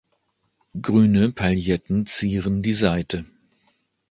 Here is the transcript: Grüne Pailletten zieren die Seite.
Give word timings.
Grüne 0.81 1.31
Pailletten 1.31 2.07
zieren 2.07 2.63
die 2.63 2.73
Seite. 2.73 3.23